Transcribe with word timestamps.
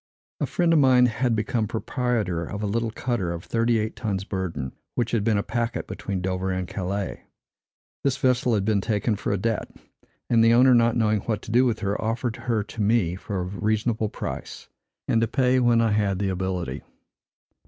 A 0.39 0.47
friend 0.47 0.73
of 0.73 0.79
mine 0.79 1.05
had 1.05 1.35
become 1.35 1.67
proprietor 1.67 2.43
of 2.43 2.63
a 2.63 2.65
little 2.65 2.89
cutter 2.89 3.31
of 3.31 3.43
thirty 3.43 3.77
eight 3.77 3.95
tons 3.95 4.23
burden, 4.23 4.71
which 4.95 5.11
had 5.11 5.23
been 5.23 5.37
a 5.37 5.43
packet 5.43 5.85
between 5.85 6.21
Dover 6.23 6.49
and 6.49 6.67
Calais. 6.67 7.25
This 8.03 8.17
vessel 8.17 8.55
had 8.55 8.65
been 8.65 8.81
taken 8.81 9.15
for 9.15 9.31
a 9.31 9.37
debt; 9.37 9.69
and 10.27 10.43
the 10.43 10.55
owner, 10.55 10.73
not 10.73 10.97
knowing 10.97 11.19
what 11.19 11.43
to 11.43 11.51
do 11.51 11.65
with 11.67 11.81
her, 11.81 12.01
offered 12.01 12.35
her 12.37 12.63
to 12.63 12.81
me 12.81 13.15
for 13.15 13.41
a 13.41 13.43
reasonable 13.43 14.09
price, 14.09 14.69
and 15.07 15.21
to 15.21 15.27
pay 15.27 15.59
when 15.59 15.81
I 15.81 15.91
had 15.91 16.17
the 16.17 16.29
ability. 16.29 16.81